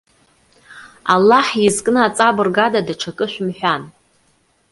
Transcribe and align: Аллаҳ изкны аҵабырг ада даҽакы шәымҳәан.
Аллаҳ 1.13 1.47
изкны 1.67 1.99
аҵабырг 2.07 2.55
ада 2.65 2.81
даҽакы 2.87 3.25
шәымҳәан. 3.31 3.83